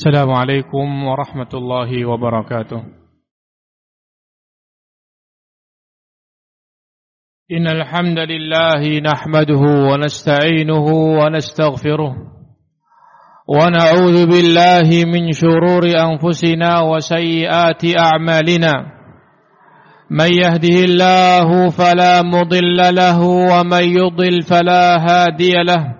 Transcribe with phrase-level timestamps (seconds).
[0.00, 2.80] السلام عليكم ورحمة الله وبركاته.
[7.52, 10.86] إن الحمد لله نحمده ونستعينه
[11.20, 12.14] ونستغفره
[13.48, 18.74] ونعوذ بالله من شرور أنفسنا وسيئات أعمالنا.
[20.10, 23.20] من يهده الله فلا مضل له
[23.52, 25.99] ومن يضل فلا هادي له.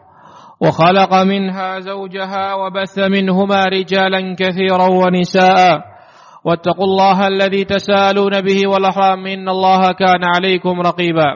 [0.61, 5.81] وخلق منها زوجها وبث منهما رجالا كثيرا ونساء.
[6.45, 11.29] واتقوا الله الذي تسالون به والأحرام إن الله كان عليكم رقيبا.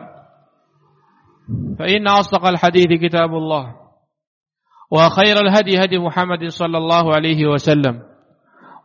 [1.79, 3.75] فإن أصدق الحديث كتاب الله.
[4.91, 8.01] وخير الهدي هدي محمد صلى الله عليه وسلم.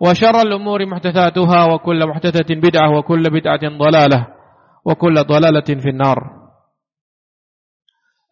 [0.00, 4.27] وشر الأمور محدثاتها وكل محدثة بدعة وكل بدعة ضلالة
[4.84, 6.18] وكل ضلالة في النار.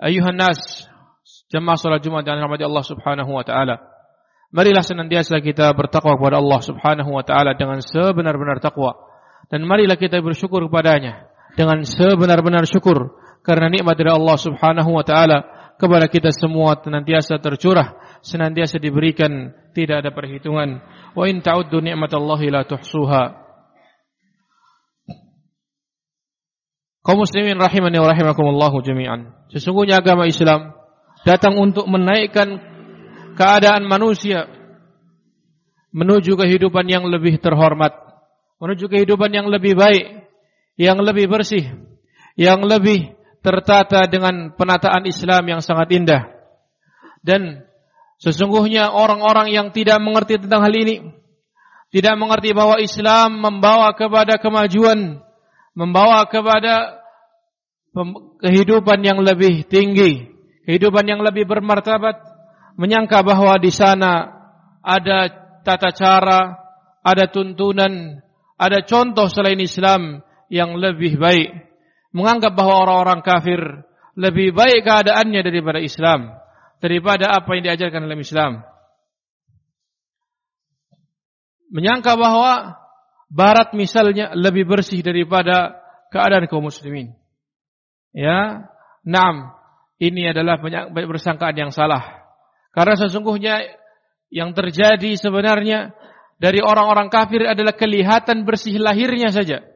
[0.04, 0.88] أيها الناس
[1.48, 3.80] jemaah salat Jumat dan rahmati Allah Subhanahu wa taala.
[4.48, 8.96] Marilah senantiasa kita bertakwa kepada Allah Subhanahu wa taala dengan sebenar-benar takwa
[9.52, 15.58] dan marilah kita bersyukur kepadanya dengan sebenar-benar syukur karena nikmat dari Allah Subhanahu wa taala
[15.78, 20.82] kepada kita semua senantiasa tercurah, senantiasa diberikan, tidak ada perhitungan.
[21.14, 23.24] Wa in ta'uddu ni'matallahi la tuhsuha.
[27.06, 29.32] Kaum muslimin rahimani wa rahimakumullah jami'an.
[29.54, 30.76] Sesungguhnya agama Islam
[31.28, 32.56] datang untuk menaikkan
[33.36, 34.48] keadaan manusia
[35.92, 37.92] menuju kehidupan yang lebih terhormat,
[38.60, 40.24] menuju kehidupan yang lebih baik,
[40.80, 41.68] yang lebih bersih,
[42.32, 43.12] yang lebih
[43.44, 46.22] tertata dengan penataan Islam yang sangat indah.
[47.20, 47.64] Dan
[48.20, 51.12] sesungguhnya orang-orang yang tidak mengerti tentang hal ini,
[51.88, 55.20] tidak mengerti bahwa Islam membawa kepada kemajuan,
[55.72, 57.00] membawa kepada
[58.44, 60.27] kehidupan yang lebih tinggi,
[60.68, 62.20] kehidupan yang lebih bermartabat,
[62.76, 64.28] menyangka bahwa di sana
[64.84, 65.32] ada
[65.64, 66.60] tata cara,
[67.00, 68.20] ada tuntunan,
[68.60, 70.20] ada contoh selain Islam
[70.52, 71.72] yang lebih baik.
[72.12, 73.60] Menganggap bahwa orang-orang kafir
[74.12, 76.36] lebih baik keadaannya daripada Islam,
[76.84, 78.52] daripada apa yang diajarkan dalam Islam.
[81.72, 82.76] Menyangka bahwa
[83.28, 85.80] Barat misalnya lebih bersih daripada
[86.12, 87.12] keadaan kaum muslimin.
[88.12, 88.68] Ya,
[89.04, 89.57] enam
[89.98, 92.22] ini adalah banyak bersangkaan yang salah.
[92.70, 93.66] Karena sesungguhnya
[94.30, 95.94] yang terjadi sebenarnya
[96.38, 99.66] dari orang-orang kafir adalah kelihatan bersih lahirnya saja.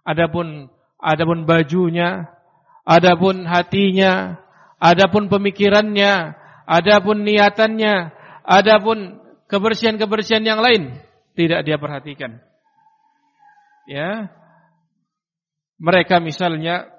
[0.00, 2.28] Adapun adapun bajunya,
[2.88, 4.40] adapun hatinya,
[4.80, 8.12] adapun pemikirannya, adapun niatannya,
[8.44, 11.00] adapun kebersihan-kebersihan yang lain
[11.36, 12.40] tidak dia perhatikan.
[13.88, 14.30] Ya.
[15.80, 16.92] Mereka misalnya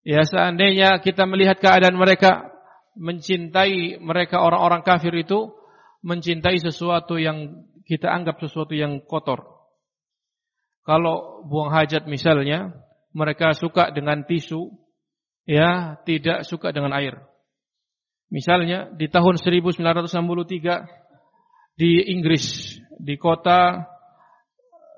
[0.00, 2.48] Ya seandainya kita melihat keadaan mereka
[2.96, 5.52] mencintai mereka orang-orang kafir itu
[6.00, 9.44] mencintai sesuatu yang kita anggap sesuatu yang kotor.
[10.80, 12.72] Kalau buang hajat misalnya,
[13.12, 14.72] mereka suka dengan tisu,
[15.44, 17.20] ya tidak suka dengan air.
[18.32, 23.84] Misalnya di tahun 1963 di Inggris, di kota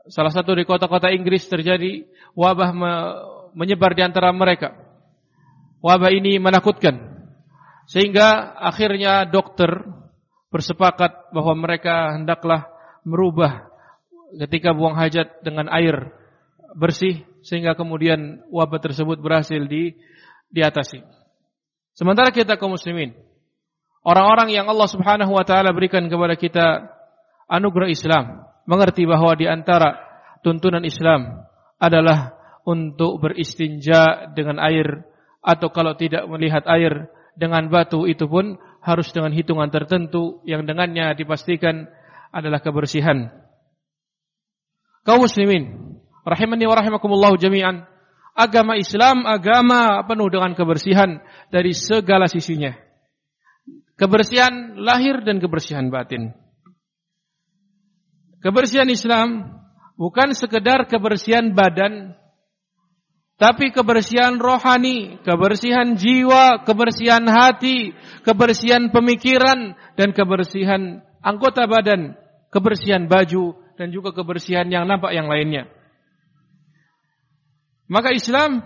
[0.06, 2.06] salah satu di kota-kota Inggris terjadi
[2.38, 2.70] wabah
[3.54, 4.91] menyebar di antara mereka
[5.82, 7.12] wabah ini menakutkan.
[7.91, 9.84] Sehingga akhirnya dokter
[10.48, 12.70] bersepakat bahwa mereka hendaklah
[13.03, 13.69] merubah
[14.47, 16.14] ketika buang hajat dengan air
[16.73, 19.93] bersih sehingga kemudian wabah tersebut berhasil di
[20.55, 21.02] diatasi.
[21.93, 23.12] Sementara kita kaum muslimin,
[24.06, 26.88] orang-orang yang Allah Subhanahu wa taala berikan kepada kita
[27.50, 28.25] anugerah Islam,
[28.64, 30.00] mengerti bahwa di antara
[30.40, 31.44] tuntunan Islam
[31.76, 32.32] adalah
[32.62, 35.05] untuk beristinja dengan air
[35.42, 41.12] atau kalau tidak melihat air dengan batu itu pun harus dengan hitungan tertentu yang dengannya
[41.18, 41.90] dipastikan
[42.30, 43.28] adalah kebersihan.
[45.02, 47.90] Kaum muslimin, rahimani wa rahimakumullah jami'an.
[48.32, 51.20] Agama Islam agama penuh dengan kebersihan
[51.52, 52.72] dari segala sisinya.
[53.98, 56.32] Kebersihan lahir dan kebersihan batin.
[58.40, 59.60] Kebersihan Islam
[60.00, 62.16] bukan sekedar kebersihan badan
[63.42, 67.90] tapi kebersihan rohani, kebersihan jiwa, kebersihan hati,
[68.22, 72.14] kebersihan pemikiran, dan kebersihan anggota badan,
[72.54, 75.66] kebersihan baju, dan juga kebersihan yang nampak yang lainnya.
[77.90, 78.62] Maka Islam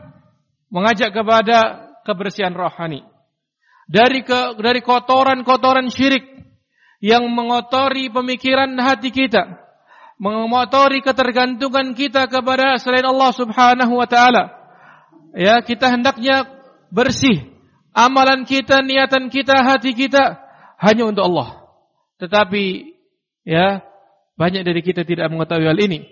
[0.68, 3.00] mengajak kepada kebersihan rohani.
[3.88, 6.28] Dari ke, dari kotoran-kotoran syirik
[7.00, 9.56] yang mengotori pemikiran hati kita,
[10.20, 14.55] mengotori ketergantungan kita kepada selain Allah Subhanahu wa taala
[15.34, 16.46] ya kita hendaknya
[16.92, 17.54] bersih.
[17.96, 20.36] Amalan kita, niatan kita, hati kita
[20.76, 21.64] hanya untuk Allah.
[22.20, 22.92] Tetapi
[23.48, 23.80] ya
[24.36, 26.04] banyak dari kita tidak mengetahui hal ini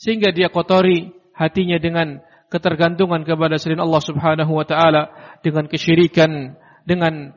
[0.00, 5.12] sehingga dia kotori hatinya dengan ketergantungan kepada selain Allah Subhanahu wa taala
[5.44, 6.56] dengan kesyirikan,
[6.88, 7.36] dengan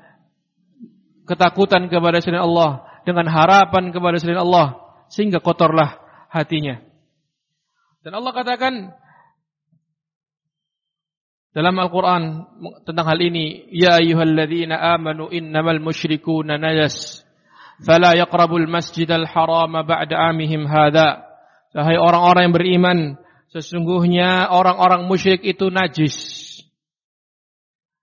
[1.28, 4.80] ketakutan kepada selain Allah, dengan harapan kepada selain Allah
[5.12, 6.00] sehingga kotorlah
[6.30, 6.80] hatinya.
[8.00, 8.74] Dan Allah katakan
[11.50, 12.46] dalam Al-Quran
[12.86, 17.26] tentang hal ini, Ya ayyuhalladzina amanu innamal musyrikuna najas,
[17.82, 21.26] fala yaqrabul masjidal harama ba'da amihim hadha.
[21.74, 22.98] Wahai orang-orang yang beriman,
[23.50, 26.18] sesungguhnya orang-orang musyrik itu najis.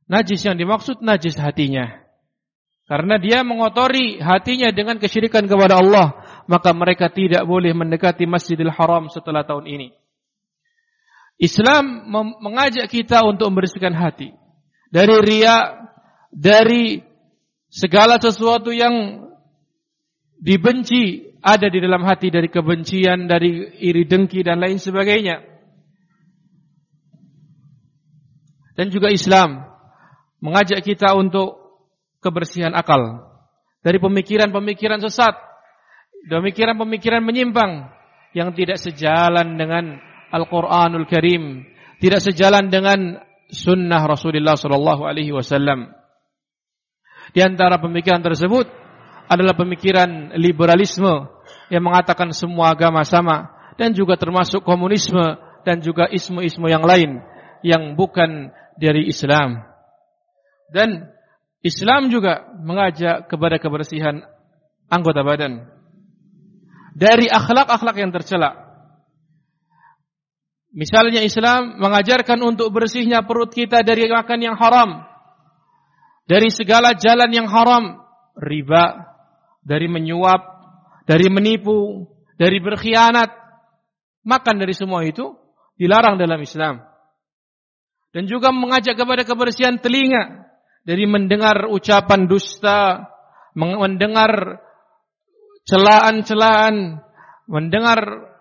[0.06, 2.06] Najis yang dimaksud najis hatinya.
[2.86, 9.10] Karena dia mengotori hatinya dengan kesyirikan kepada Allah, maka mereka tidak boleh mendekati Masjidil Haram
[9.10, 9.88] setelah tahun ini.
[11.36, 12.08] Islam
[12.40, 14.32] mengajak kita untuk membersihkan hati
[14.88, 15.88] dari ria,
[16.32, 17.04] dari
[17.68, 19.26] segala sesuatu yang
[20.40, 25.44] dibenci ada di dalam hati dari kebencian, dari iri dengki dan lain sebagainya.
[28.76, 29.64] Dan juga Islam
[30.40, 31.56] mengajak kita untuk
[32.20, 33.24] kebersihan akal
[33.80, 35.36] dari pemikiran-pemikiran sesat,
[36.28, 37.88] pemikiran-pemikiran menyimpang
[38.36, 39.96] yang tidak sejalan dengan
[40.36, 41.64] Al-Quranul Karim
[41.96, 45.88] tidak sejalan dengan sunnah Rasulullah Sallallahu Alaihi Wasallam.
[47.32, 48.68] Di antara pemikiran tersebut
[49.26, 51.26] adalah pemikiran liberalisme
[51.72, 57.18] yang mengatakan semua agama sama dan juga termasuk komunisme dan juga ismu-ismu yang lain
[57.66, 59.66] yang bukan dari Islam.
[60.70, 61.10] Dan
[61.66, 64.22] Islam juga mengajak kepada kebersihan
[64.86, 65.66] anggota badan
[66.94, 68.65] dari akhlak-akhlak yang tercela
[70.76, 75.08] Misalnya Islam mengajarkan untuk bersihnya perut kita dari makan yang haram.
[76.28, 78.04] Dari segala jalan yang haram.
[78.36, 79.16] Riba.
[79.64, 80.44] Dari menyuap.
[81.08, 82.04] Dari menipu.
[82.36, 83.32] Dari berkhianat.
[84.20, 85.32] Makan dari semua itu
[85.80, 86.84] dilarang dalam Islam.
[88.12, 90.44] Dan juga mengajak kepada kebersihan telinga.
[90.84, 93.08] Dari mendengar ucapan dusta.
[93.56, 94.60] Mendengar
[95.64, 97.00] celaan-celaan.
[97.48, 98.35] Mendengar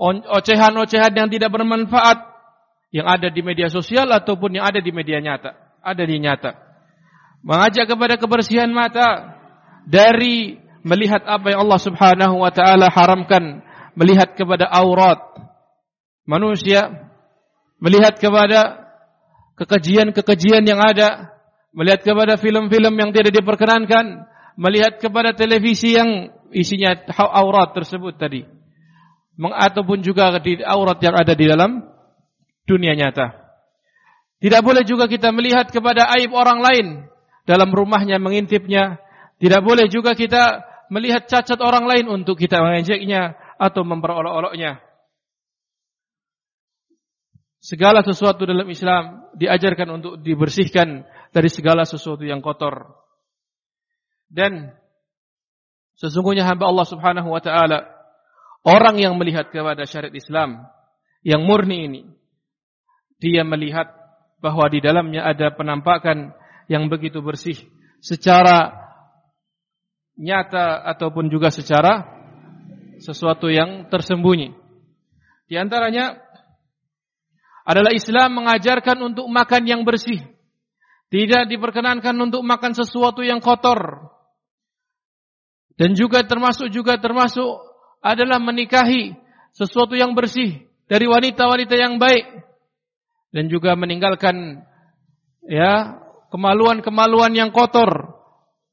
[0.00, 2.24] ocehan-ocehan yang tidak bermanfaat
[2.90, 5.52] yang ada di media sosial ataupun yang ada di media nyata,
[5.84, 6.56] ada di nyata.
[7.44, 9.36] Mengajak kepada kebersihan mata
[9.84, 13.60] dari melihat apa yang Allah Subhanahu wa taala haramkan,
[13.92, 15.20] melihat kepada aurat
[16.24, 17.12] manusia,
[17.76, 18.88] melihat kepada
[19.60, 21.36] kekejian-kekejian yang ada,
[21.76, 24.24] melihat kepada film-film yang tidak diperkenankan,
[24.56, 28.59] melihat kepada televisi yang isinya aurat tersebut tadi
[29.48, 31.80] ataupun juga di aurat yang ada di dalam
[32.68, 33.40] dunia nyata.
[34.40, 36.86] Tidak boleh juga kita melihat kepada aib orang lain
[37.48, 39.00] dalam rumahnya mengintipnya.
[39.40, 44.80] Tidak boleh juga kita melihat cacat orang lain untuk kita mengejeknya atau memperolok-oloknya.
[47.60, 52.96] Segala sesuatu dalam Islam diajarkan untuk dibersihkan dari segala sesuatu yang kotor.
[54.32, 54.72] Dan
[56.00, 57.99] sesungguhnya hamba Allah Subhanahu wa taala
[58.60, 60.68] Orang yang melihat kepada syariat Islam
[61.24, 62.02] yang murni ini,
[63.16, 63.88] dia melihat
[64.40, 66.32] bahwa di dalamnya ada penampakan
[66.68, 67.56] yang begitu bersih
[68.00, 68.72] secara
[70.16, 72.04] nyata ataupun juga secara
[73.00, 74.52] sesuatu yang tersembunyi.
[75.48, 76.20] Di antaranya
[77.64, 80.20] adalah Islam mengajarkan untuk makan yang bersih.
[81.10, 84.12] Tidak diperkenankan untuk makan sesuatu yang kotor.
[85.74, 87.69] Dan juga termasuk juga termasuk
[88.00, 89.16] adalah menikahi
[89.52, 92.26] sesuatu yang bersih dari wanita-wanita yang baik
[93.30, 94.66] dan juga meninggalkan
[95.46, 96.00] ya
[96.34, 98.20] kemaluan-kemaluan yang kotor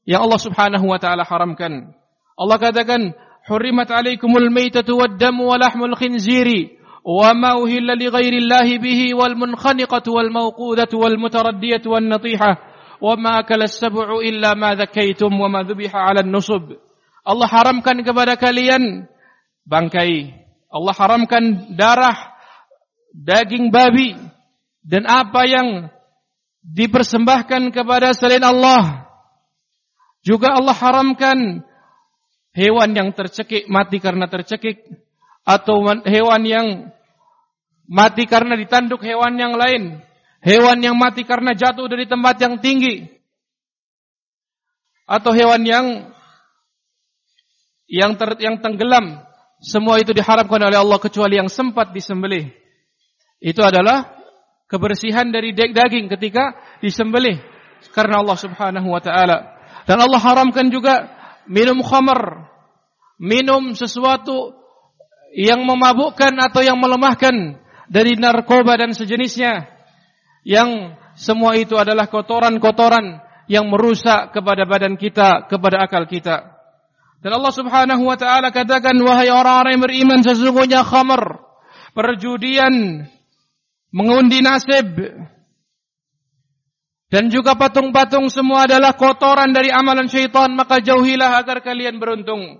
[0.07, 1.91] yang Allah Subhanahu wa taala haramkan.
[2.39, 3.11] Allah katakan,
[3.45, 9.35] "Hurrimat 'alaikumul maitatu wad-damu wa lahmul khinziri wa ma uhilla li ghairi Allah bihi wal
[9.35, 12.55] munkhaniqatu wal mawqudatu wal mutaraddiyatu wan natihah
[12.97, 16.77] wa ma akala as-sab'u illa ma dhakkaytum wa ma dhubiha 'ala an-nusub."
[17.27, 19.11] Allah haramkan kepada kalian
[19.67, 20.31] bangkai.
[20.71, 22.15] Allah haramkan darah
[23.11, 24.15] daging babi,
[24.87, 25.67] dan apa yang
[26.63, 29.03] dipersembahkan kepada selain Allah.
[30.23, 31.63] Juga Allah haramkan
[32.55, 34.83] hewan yang tercekik mati karena tercekik
[35.47, 36.67] atau hewan yang
[37.87, 40.03] mati karena ditanduk hewan yang lain,
[40.43, 43.07] hewan yang mati karena jatuh dari tempat yang tinggi
[45.07, 45.87] atau hewan yang
[47.87, 49.26] yang ter, yang tenggelam
[49.57, 52.53] semua itu diharamkan oleh Allah kecuali yang sempat disembelih.
[53.41, 54.17] Itu adalah
[54.69, 57.41] kebersihan dari daging ketika disembelih
[57.93, 59.57] karena Allah Subhanahu wa taala.
[59.87, 61.09] Dan Allah haramkan juga
[61.47, 62.51] minum khamar,
[63.17, 64.53] minum sesuatu
[65.33, 69.69] yang memabukkan atau yang melemahkan dari narkoba dan sejenisnya
[70.43, 76.56] yang semua itu adalah kotoran-kotoran yang merusak kepada badan kita, kepada akal kita.
[77.17, 81.41] Dan Allah Subhanahu wa taala katakan wahai orang-orang yang beriman sesungguhnya khamar,
[81.97, 83.05] perjudian,
[83.89, 85.01] mengundi nasib
[87.07, 92.59] dan juga patung-patung semua adalah kotoran dari amalan syaitan maka jauhilah agar kalian beruntung.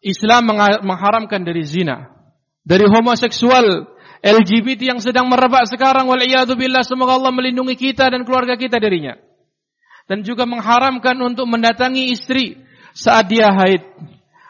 [0.00, 0.48] Islam
[0.80, 2.08] mengharamkan dari zina,
[2.64, 3.84] dari homoseksual,
[4.24, 6.24] LGBT yang sedang merebak sekarang wal
[6.88, 9.20] semoga Allah melindungi kita dan keluarga kita darinya.
[10.10, 12.58] Dan juga mengharamkan untuk mendatangi istri
[12.90, 13.86] saat dia haid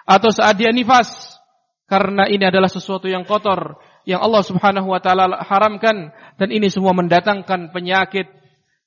[0.09, 1.37] atau saat dia nifas
[1.85, 3.76] karena ini adalah sesuatu yang kotor
[4.09, 8.25] yang Allah Subhanahu wa taala haramkan dan ini semua mendatangkan penyakit,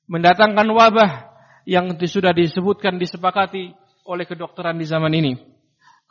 [0.09, 1.11] mendatangkan wabah
[1.69, 5.33] yang sudah disebutkan disepakati oleh kedokteran di zaman ini.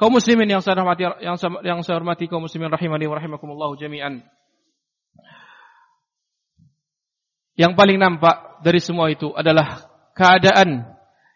[0.00, 3.70] Kaum muslimin yang saya hormati yang saya, yang saya hormati kaum muslimin rahimani wa rahimakumullah
[3.76, 4.24] jami'an.
[7.52, 10.92] Yang paling nampak dari semua itu adalah keadaan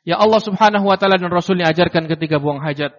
[0.06, 2.94] yang Allah Subhanahu wa taala dan Rasulnya ajarkan ketika buang hajat.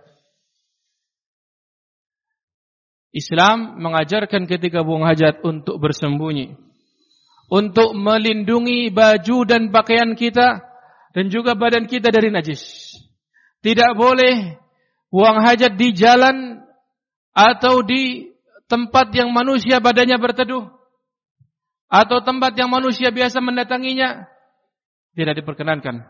[3.16, 6.60] Islam mengajarkan ketika buang hajat untuk bersembunyi.
[7.48, 10.68] Untuk melindungi baju dan pakaian kita
[11.16, 12.92] dan juga badan kita dari najis.
[13.64, 14.60] Tidak boleh
[15.08, 16.60] buang hajat di jalan
[17.32, 18.28] atau di
[18.68, 20.68] tempat yang manusia badannya berteduh
[21.88, 24.28] atau tempat yang manusia biasa mendatanginya
[25.18, 26.06] tidak diperkenankan.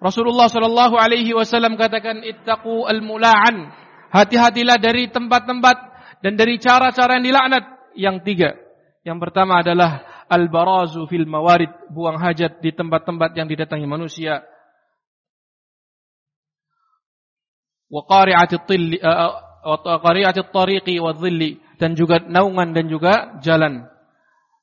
[0.00, 3.68] Rasulullah Shallallahu Alaihi Wasallam katakan ittaqu al-mula'an
[4.12, 5.76] hati-hatilah dari tempat-tempat
[6.24, 7.64] dan dari cara-cara yang dilaknat
[7.96, 8.56] yang tiga.
[9.04, 14.42] Yang pertama adalah al-barazu fil mawarid, buang hajat di tempat-tempat yang didatangi manusia.
[17.86, 21.12] Wa wa qari'atit tariqi wa
[21.76, 23.86] dan juga naungan dan juga jalan.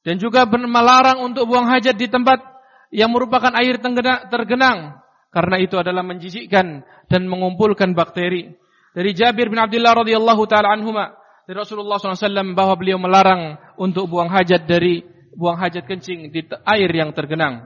[0.03, 2.52] Dan juga melarang untuk buang hajat di tempat
[2.93, 3.81] yang merupakan air
[4.29, 5.01] tergenang
[5.33, 8.53] karena itu adalah menjijikkan dan mengumpulkan bakteri.
[8.93, 11.17] Dari Jabir bin Abdullah radhiyallahu taala anhuma
[11.49, 15.01] dari Rasulullah SAW bahwa beliau melarang untuk buang hajat dari
[15.33, 17.65] buang hajat kencing di air yang tergenang.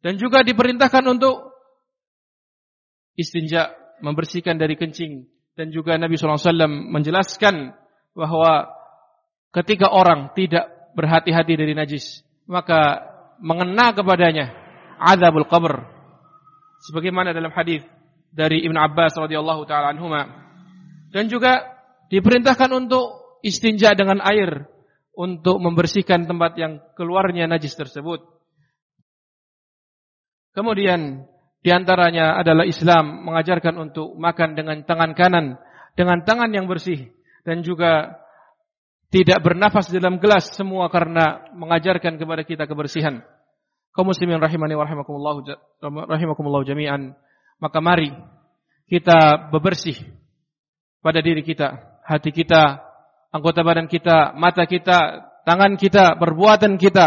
[0.00, 1.52] Dan juga diperintahkan untuk
[3.14, 3.70] istinja,
[4.00, 5.28] membersihkan dari kencing.
[5.52, 6.40] Dan juga Nabi SAW
[6.90, 7.76] menjelaskan
[8.16, 8.72] bahwa
[9.52, 13.11] ketika orang tidak berhati-hati dari najis, maka
[13.42, 14.54] mengena kepadanya
[15.02, 15.82] azabul qabr.
[16.86, 17.82] Sebagaimana dalam hadis
[18.30, 20.30] dari Ibn Abbas radhiyallahu taala anhuma.
[21.12, 21.66] Dan juga
[22.08, 24.66] diperintahkan untuk istinja dengan air
[25.12, 28.24] untuk membersihkan tempat yang keluarnya najis tersebut.
[30.56, 31.28] Kemudian
[31.62, 35.46] di antaranya adalah Islam mengajarkan untuk makan dengan tangan kanan,
[35.92, 37.12] dengan tangan yang bersih
[37.44, 38.22] dan juga
[39.12, 43.20] tidak bernafas dalam gelas semua karena mengajarkan kepada kita kebersihan.
[43.92, 45.36] Kaum muslimin rahimani wa rahimakumullah
[46.08, 47.12] rahimakumullah jami'an.
[47.60, 48.08] Maka mari
[48.88, 50.00] kita bebersih
[51.04, 52.82] pada diri kita hati kita,
[53.30, 54.98] anggota badan kita, mata kita,
[55.46, 57.06] tangan kita, perbuatan kita,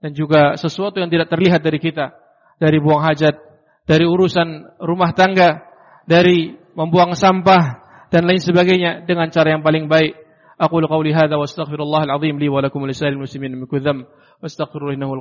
[0.00, 2.12] dan juga sesuatu yang tidak terlihat dari kita,
[2.56, 3.36] dari buang hajat,
[3.84, 5.64] dari urusan rumah tangga,
[6.08, 10.16] dari membuang sampah dan lain sebagainya dengan cara yang paling baik.
[10.54, 14.06] Aku qauli hadza wa astaghfirullahal azim li wa lakum wa lisa'il muslimin min kulli dzamb
[14.38, 15.18] wastaghfiruhu innahu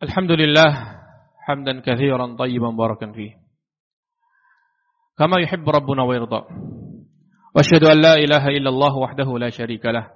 [0.00, 0.04] al-ghafurur rahim.
[0.04, 0.70] Alhamdulillah
[1.46, 3.46] hamdan katsiran tayyiban barakan fihi.
[5.16, 6.40] كما يحب ربنا ويرضى
[7.56, 10.12] واشهد ان لا اله الا الله وحده لا شريك له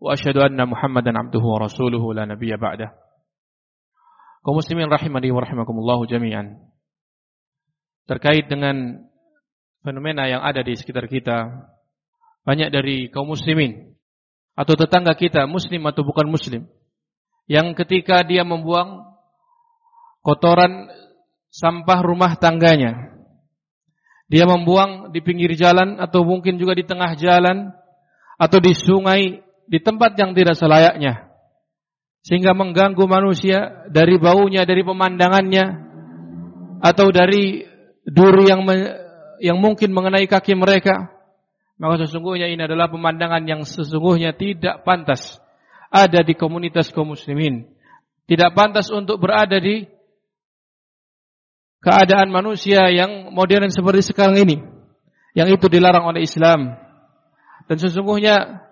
[0.00, 2.94] واشهد ان محمدا عبده ورسوله لا نبي بعده
[4.40, 6.62] kaum muslimin rahimani wa rahimakumullah jami'an
[8.08, 9.04] terkait dengan
[9.84, 11.68] fenomena yang ada di sekitar kita
[12.48, 13.98] banyak dari kaum muslimin
[14.56, 16.70] atau tetangga kita muslim atau bukan muslim
[17.45, 19.05] yang ketika dia membuang
[20.25, 20.89] kotoran
[21.53, 23.13] sampah rumah tangganya.
[24.25, 27.69] Dia membuang di pinggir jalan atau mungkin juga di tengah jalan
[28.41, 31.29] atau di sungai di tempat yang tidak selayaknya.
[32.25, 35.65] Sehingga mengganggu manusia dari baunya, dari pemandangannya
[36.81, 37.61] atau dari
[38.01, 38.65] duri yang
[39.37, 41.13] yang mungkin mengenai kaki mereka.
[41.77, 45.37] Maka sesungguhnya ini adalah pemandangan yang sesungguhnya tidak pantas
[45.95, 47.63] ada di komunitas kaum muslimin.
[48.27, 49.87] Tidak pantas untuk berada di
[51.79, 54.59] keadaan manusia yang modern seperti sekarang ini.
[55.31, 56.75] Yang itu dilarang oleh Islam.
[57.71, 58.65] Dan sesungguhnya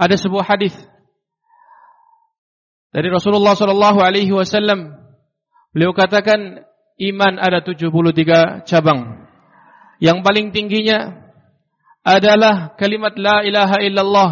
[0.00, 0.72] ada sebuah hadis
[2.90, 4.98] dari Rasulullah sallallahu alaihi wasallam
[5.70, 6.66] beliau katakan
[6.98, 9.30] iman ada 73 cabang.
[10.02, 11.30] Yang paling tingginya
[12.02, 14.30] adalah kalimat la ilaha illallah.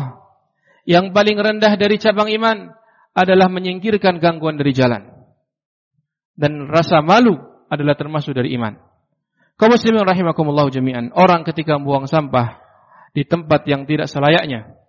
[0.89, 2.73] Yang paling rendah dari cabang iman
[3.13, 5.05] adalah menyingkirkan gangguan dari jalan.
[6.33, 7.37] Dan rasa malu
[7.69, 8.73] adalah termasuk dari iman.
[9.61, 11.13] Kaum muslimin rahimakumullah jami'an.
[11.13, 12.57] Orang ketika membuang sampah
[13.13, 14.81] di tempat yang tidak selayaknya,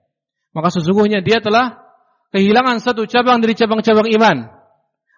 [0.56, 1.84] maka sesungguhnya dia telah
[2.32, 4.38] kehilangan satu cabang dari cabang-cabang iman.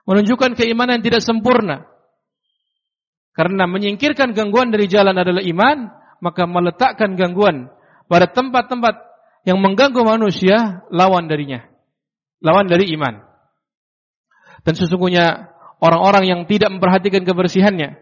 [0.10, 1.86] Menunjukkan keimanan yang tidak sempurna.
[3.38, 5.94] Karena menyingkirkan gangguan dari jalan adalah iman,
[6.26, 7.70] maka meletakkan gangguan
[8.10, 9.11] pada tempat-tempat
[9.48, 11.66] yang mengganggu manusia lawan darinya.
[12.42, 13.22] Lawan dari iman.
[14.62, 15.50] Dan sesungguhnya
[15.82, 17.98] orang-orang yang tidak memperhatikan kebersihannya,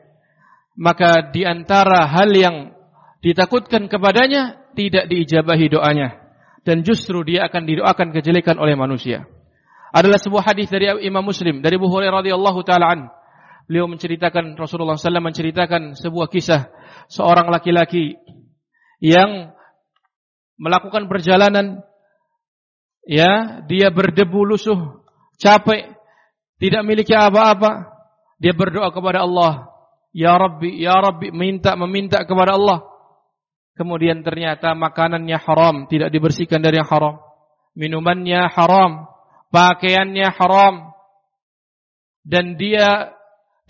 [0.79, 2.75] maka di antara hal yang
[3.19, 6.29] ditakutkan kepadanya tidak diijabahi doanya
[6.63, 9.27] dan justru dia akan didoakan kejelekan oleh manusia.
[9.89, 13.01] Adalah sebuah hadis dari Imam Muslim dari Hurairah radhiyallahu taala an.
[13.65, 16.73] Beliau menceritakan Rasulullah SAW menceritakan sebuah kisah
[17.05, 18.17] seorang laki-laki
[18.97, 19.53] yang
[20.59, 21.81] melakukan perjalanan
[23.07, 25.01] ya dia berdebu lusuh
[25.39, 25.95] capek
[26.59, 27.87] tidak memiliki apa-apa
[28.37, 29.69] dia berdoa kepada Allah
[30.13, 32.85] ya Rabbi ya Rabbi minta meminta kepada Allah.
[33.77, 37.15] Kemudian ternyata makanannya haram, tidak dibersihkan dari yang haram,
[37.79, 39.07] minumannya haram,
[39.55, 40.91] pakaiannya haram,
[42.27, 43.15] dan dia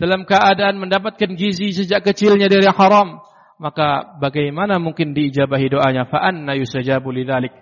[0.02, 3.22] dalam keadaan mendapatkan gizi sejak kecilnya dari haram,
[3.60, 6.08] maka bagaimana mungkin diijabahi doanya?
[6.08, 7.52] Fa anna yusajabu lidzalik.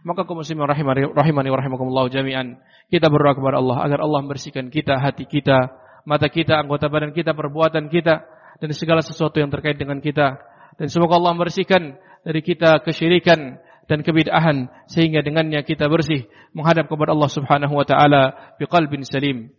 [0.00, 2.56] Maka kaum muslimin rahimani rahimani rahimakumullah jami'an,
[2.88, 5.68] kita berdoa kepada Allah agar Allah membersihkan kita, hati kita,
[6.08, 8.24] mata kita, anggota badan kita, perbuatan kita
[8.60, 10.40] dan segala sesuatu yang terkait dengan kita
[10.80, 16.24] dan semoga Allah membersihkan dari kita kesyirikan dan kebid'ahan sehingga dengannya kita bersih
[16.56, 18.22] menghadap kepada Allah Subhanahu wa taala
[18.56, 19.52] biqalbin salim.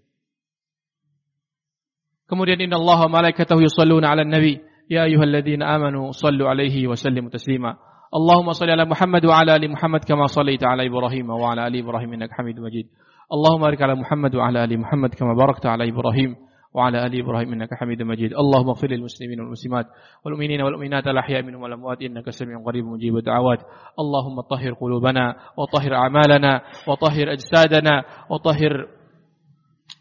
[2.25, 7.29] Kemudian inna Allah wa malaikatahu yusalluna 'alan nabi يا أيها الذين آمنوا صلوا عليه وسلموا
[7.29, 7.75] تسليما.
[8.15, 12.29] اللهم صل على محمد وعلى آل محمد كما صليت على إبراهيم وعلى آل إبراهيم إنك
[12.31, 12.85] حميد مجيد.
[13.33, 16.35] اللهم بارك على محمد وعلى آل محمد كما باركت على إبراهيم
[16.73, 18.33] وعلى آل إبراهيم إنك حميد مجيد.
[18.33, 19.85] اللهم اغفر للمسلمين والمسلمات
[20.25, 23.59] والمؤمنين والمؤمنات الأحياء منهم والأموات إنك سميع قريب مجيب الدعوات.
[23.99, 28.87] اللهم طهر قلوبنا وطهر أعمالنا وطهر أجسادنا وطهر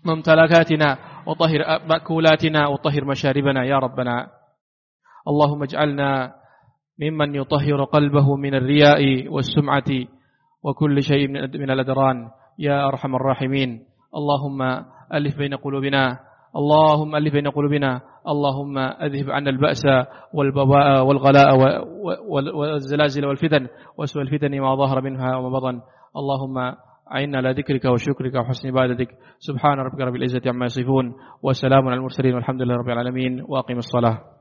[0.05, 3.65] ممتلكاتنا وطهر مأكولاتنا وطهر مشاربنا.
[3.65, 4.29] يا ربنا
[5.29, 6.35] اللهم اجعلنا
[7.01, 9.91] ممن يطهر قلبه من الرياء والسمعة
[10.63, 12.29] وكل شيء من الأدران.
[12.59, 13.71] يا أرحم الراحمين.
[14.15, 14.63] اللهم
[15.15, 16.19] ألف بين قلوبنا.
[16.57, 18.01] اللهم ألف بين قلوبنا.
[18.29, 19.83] اللهم أذهب عنا البأس
[20.35, 21.51] والبواء والغلاء
[22.55, 23.67] والزلازل والفتن.
[23.99, 25.81] وسوء الفتن ما ظهر منها وما بطن.
[26.17, 26.59] اللهم
[27.13, 29.09] أعنا على ذكرك وشكرك وحسن عبادتك.
[29.39, 31.15] سبحان ربك رب العزة عما يصفون.
[31.43, 33.45] وسلام على المرسلين والحمد لله رب العالمين.
[33.49, 34.34] وأقم الصلاة.